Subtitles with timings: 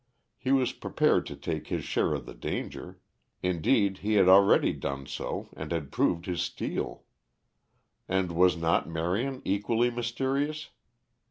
[0.35, 2.99] He was prepared to take his share of the danger;
[3.43, 7.03] indeed he had already done so and had proved his steel.
[8.09, 10.69] And was not Marion equally mysterious?